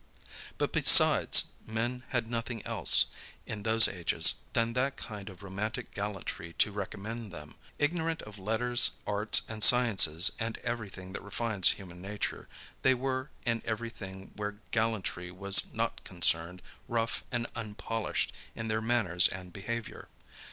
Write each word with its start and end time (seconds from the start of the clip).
But 0.57 0.73
besides, 0.73 1.45
men 1.63 2.01
had 2.09 2.27
nothing 2.27 2.65
else, 2.65 3.05
in 3.45 3.61
those 3.61 3.87
ages, 3.87 4.33
than 4.53 4.73
that 4.73 4.97
kind 4.97 5.29
of 5.29 5.43
romantic 5.43 5.93
gallantry 5.93 6.53
to 6.53 6.71
recommend 6.71 7.31
them. 7.31 7.53
Ignorant 7.77 8.23
of 8.23 8.39
letters, 8.39 8.89
arts, 9.05 9.43
and 9.47 9.63
sciences, 9.63 10.31
and 10.39 10.57
every 10.63 10.89
thing 10.89 11.13
that 11.13 11.21
refines 11.21 11.73
human 11.73 12.01
nature, 12.01 12.47
they 12.81 12.95
were, 12.95 13.29
in 13.45 13.61
every 13.63 13.91
thing 13.91 14.31
where 14.35 14.57
gallantry 14.71 15.29
was 15.29 15.71
not 15.71 16.03
concerned, 16.03 16.63
rough 16.87 17.23
and 17.31 17.45
unpolished 17.55 18.33
in 18.55 18.69
their 18.69 18.81
manners 18.81 19.27
and 19.27 19.53
behavior. 19.53 20.07